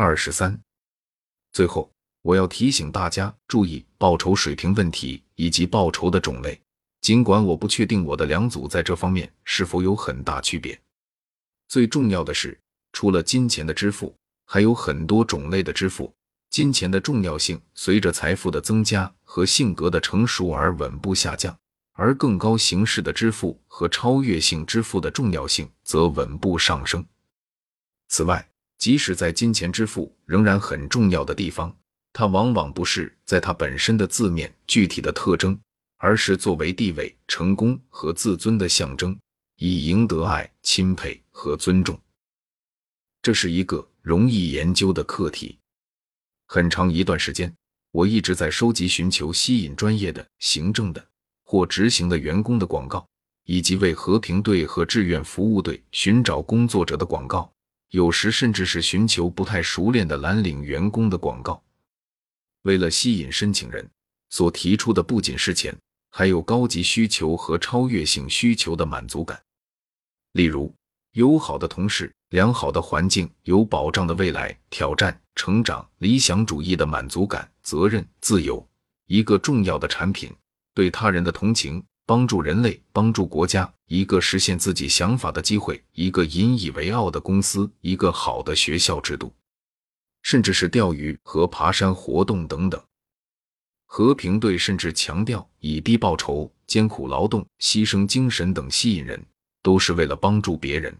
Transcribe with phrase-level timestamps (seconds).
[0.00, 0.58] 二十三。
[1.52, 1.92] 最后，
[2.22, 6.58] 我要提醒大家注意报酬水平问题以及报酬的种类。
[7.02, 10.80] 尽管我不确定我的两组在这方面是否有很大区别，
[11.68, 12.58] 最重要的是，
[12.94, 14.16] 除了金钱的支付，
[14.46, 16.10] 还有很多种类的支付。
[16.48, 21.54] 金钱的重要性随着财富的增加和性格的成熟而稳步下降，
[21.92, 27.04] 而更高形式的支付和超越性支付的重要性则稳步上升。
[28.08, 28.49] 此外，
[28.80, 31.72] 即使在金钱支付仍然很重要的地方，
[32.14, 35.56] 它往往不是在它本身的字面具体的特征，
[35.98, 39.14] 而是作为地位、成功和自尊的象征，
[39.58, 42.00] 以赢得爱、钦佩和尊重。
[43.20, 45.58] 这是一个容易研究的课题。
[46.46, 47.54] 很长一段时间，
[47.92, 51.06] 我一直在收集寻求吸引专业的、行政的
[51.44, 53.06] 或执行的员工的广告，
[53.44, 57.52] 以及为和平队和志愿服务队寻找工作者的广告，
[57.90, 61.62] 有时甚至是寻求不太熟练的蓝领员工的广告。
[62.62, 63.88] 为了吸引申请人，
[64.28, 65.76] 所提出的不仅是钱，
[66.10, 69.40] 还有高级需求和超越性需求的满足感，
[70.32, 70.74] 例如
[71.12, 72.12] 友好的同事。
[72.30, 78.64] 良好的环境、有保障的未来、挑战、成长、理想主义的满足感、责任、自由，
[79.06, 80.32] 一个重要的产品，
[80.72, 89.32] 对他人的同情、帮助人类、帮助国家，一个实现自己想法的机会，一个引以为傲的公司，一个好的学校制度，
[90.22, 92.82] 甚至是钓鱼和爬山活动等等。
[93.86, 99.24] 和平队甚至强调以低报酬、艰苦劳动、牺牲精神等吸引人，
[99.62, 100.92] 都是为了帮助别人。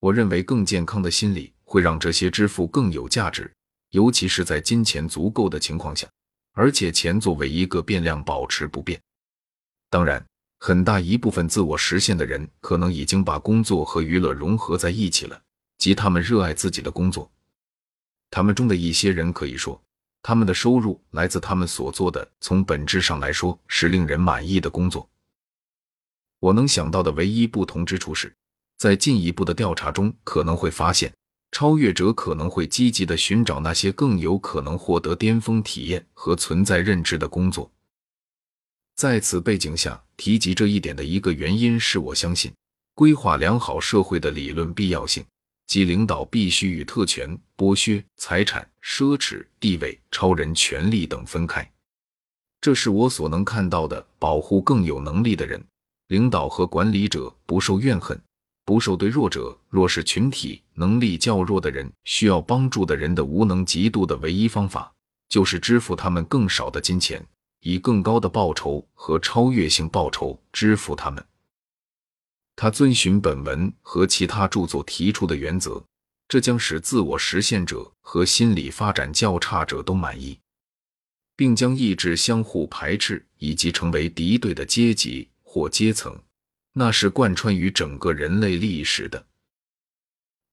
[0.00, 3.50] 我认为更健康的心理会让这些支付更有价值，
[3.92, 6.06] 尤其是在金钱足够的情况下，
[6.52, 9.00] 而且钱作为一个变量保持不变。
[9.90, 10.24] 当然，
[10.58, 15.40] 很大一部分自我实现的人可能已经把工作和娱乐融合在一起了，
[15.78, 17.30] 即他们热爱自己的工作。
[18.30, 19.80] 他们中的一些人可以说，
[20.22, 25.08] 他们的收入来自他们所做的，从本质上来说是令人满意的工作。
[26.40, 28.32] 我能想到的唯一不同之处是。
[28.76, 31.12] 在进一步的调查中，可能会发现，
[31.50, 37.72] 超越者可能会积极的寻找那些更有可能获得巅峰体验和存在认知的工作。
[38.98, 42.52] 在此背景下提及这一点的一个原因是我相信，
[42.96, 45.24] 规划良好社会的理论必要性，
[45.68, 51.70] 即领导必须与特权、剥削、财产、奢侈、地位、超人权利等分开。
[52.60, 55.64] 这是我所能看到的，保护更有能力的人，
[56.08, 58.20] 领导和管理者不受怨恨。
[58.64, 64.92] 不受对弱者、弱势群体、能力较弱的人、需要帮助的人的无能嫉妒的唯一方法，
[65.28, 67.24] 就是支付他们更少的金钱，
[67.68, 71.22] 以更高的报酬和超越性报酬支付他们。
[72.56, 75.84] 他遵循本文和其他著作提出的原则，
[76.26, 80.38] 这将使自我实现者和心理发展较差者都满意，
[81.36, 86.18] 并将抑制相互排斥以及成为敌对的阶级或阶层。
[86.72, 89.26] 那是贯穿于整个人类历史的。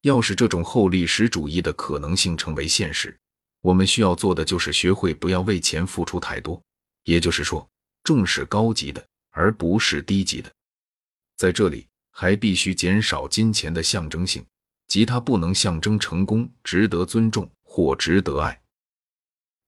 [0.00, 3.16] 要使这种后历史主义的可能性成为现实，
[3.60, 6.60] 我们需要做的就是学会不要为钱付出太多，
[7.04, 7.66] 也就是说，
[8.02, 10.52] 重视高级的而不是低级的。
[11.36, 14.44] 在这里，还必须减少金钱的象征性，
[14.88, 18.60] 即它不能象征成功、值得尊重或值得爱。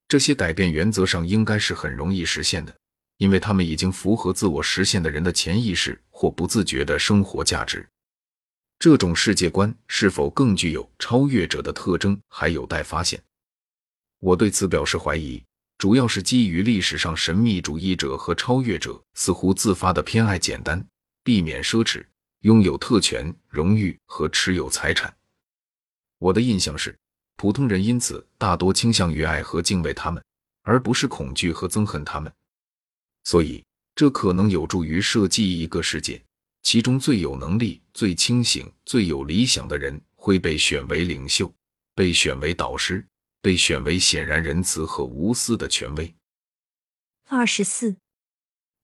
[0.08, 2.74] 这些改变原则上应该是很容易实现的。
[3.18, 7.88] 因为他们已经符合自我实现的人的潜意识或不自觉的生活价值，
[8.78, 13.18] 这种世界观是否更具有超越者的特征还有待发现。
[14.18, 15.42] 我对此表示怀疑，
[15.78, 20.82] 主要是基于历史上神秘主义者和超越者似乎自发的偏爱简单、
[21.22, 22.04] 避免奢侈、
[22.40, 25.14] 拥有特权、荣誉和持有财产。
[26.18, 26.96] 我的印象是，
[27.36, 30.24] 普通人因此大多倾向于爱和敬畏他们，
[30.62, 32.32] 而不是恐惧和憎恨他们。
[33.24, 33.62] 所以，
[33.94, 36.22] 这可能有助于设计一个世界，
[36.62, 41.52] 其中最有能力、最清醒、最有理想的人会被选为领袖，
[41.94, 43.06] 被选为导师，
[43.46, 46.16] 被选为显然仁慈和无私的权威。
[47.28, 47.98] 二十四，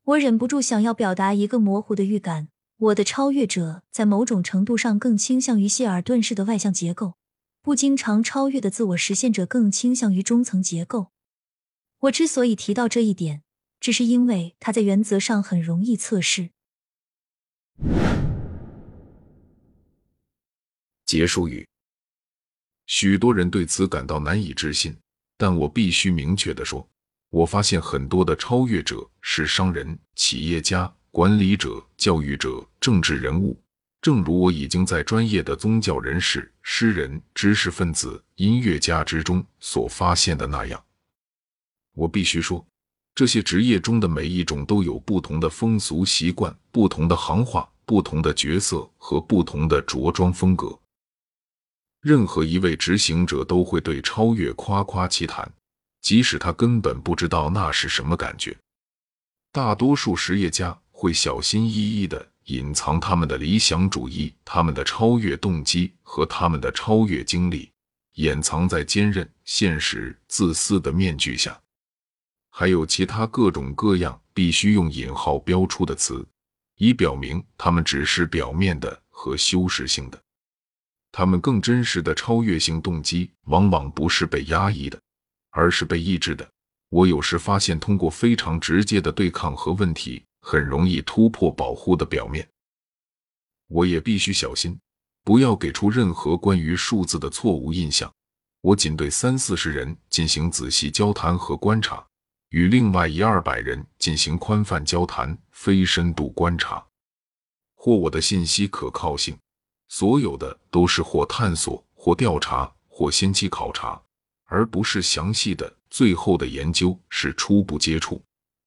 [0.05, 7.15] 我忍不住想要表达一个模糊的预感：我的超越者在某种程度上更倾向于谢尔顿式的外向结构，
[7.61, 11.09] 不经常超越的自我实现者更倾向于中层结构。
[12.03, 13.43] 我之所以提到这一点。
[13.81, 16.51] 只是因为它在原则上很容易测试。
[21.05, 21.67] 结束语。
[22.95, 24.95] 许多人对此感到难以置信，
[25.39, 26.87] 但我必须明确的说，
[27.31, 33.59] 我发现很多的超越者是商人、企业家、管理者、教育者、政治人物，
[34.03, 40.85] 正如我已经在专业的宗教人士、诗人、知识分子、音乐家之中所发现的那样，
[41.95, 42.63] 我必须说，
[43.15, 50.79] 这些职业中的每一种都有不同的风俗习惯、不同的行话、不同的角色和不同的着装风格。
[52.03, 55.49] 任何一位执行者都会对超越夸夸其谈，
[56.01, 58.57] 即使他根本不知道那是什么感觉。
[59.53, 67.71] 大多数实业家会小心翼翼地隐藏他们的理想主义、他们的超越动机和他们的超越经历，
[68.15, 71.57] 掩藏在坚韧、现实、自私的面具下。
[72.51, 76.27] 还有其他各种各样必须用引号标出的词，
[76.79, 80.21] 以表明他们只是表面的和修饰性的。
[81.13, 84.99] 他们更真实的超越性动机，往往不是被压抑的，
[85.51, 86.51] 而是被抑制的。
[86.89, 92.49] 我有时发现，通过非常直接的对抗和问题，很容易突破保护的表面。
[93.69, 94.79] 我也必须小心，
[95.23, 98.13] 不要给出任何关于数字的错误印象。
[98.63, 102.07] 我仅对三四十人进行仔细交谈和观察，
[102.51, 106.87] 与另外一二百人进行宽泛交谈，非深度观察，
[107.75, 109.37] 或我的信息可靠性。
[109.95, 114.01] 所有的都是或探索、或调查、或先期考察，
[114.47, 115.71] 而不是详细的。
[115.91, 118.19] 最后的研究是初步接触，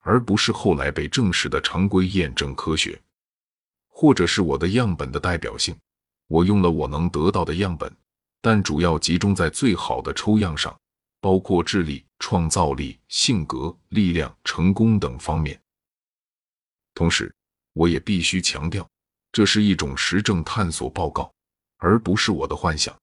[0.01, 3.01] 而不是后来被证实的常规验证科学，
[3.87, 5.75] 或者是我的样本的代表性。
[6.27, 7.91] 我用了我能得到的样本，
[8.39, 10.79] 但主要集中在最好的抽样上，
[11.19, 15.59] 包括智力、创造力、性格、力量、成功等方面。
[16.93, 17.33] 同时，
[17.73, 18.87] 我也必须强调。
[19.35, 21.29] 这是一种实证探索报告，
[21.79, 22.95] 而不是我的幻想。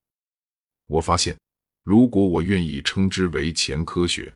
[0.86, 1.36] 我发现，
[1.84, 4.32] 如果我愿意称之为前科学，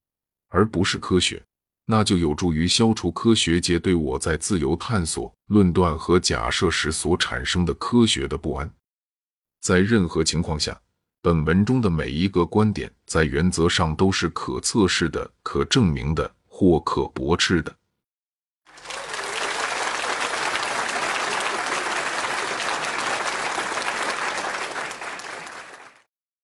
[0.49, 1.43] 而不是科学，
[1.87, 8.71] 那就有助于消除科学界对我在自由探索、论断和假设时所产生的科学的不安。
[9.63, 10.79] 在任何情况下，
[11.23, 17.75] 本文中的每一个观点，在原则上都是可测试的、可证明的或可驳斥的。